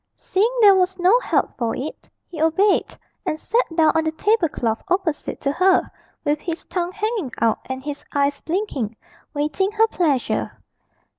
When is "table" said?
4.13-4.49